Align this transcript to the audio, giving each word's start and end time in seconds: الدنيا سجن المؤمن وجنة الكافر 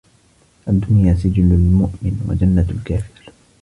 الدنيا 0.67 1.13
سجن 1.13 1.51
المؤمن 1.51 2.25
وجنة 2.29 2.67
الكافر 2.69 3.29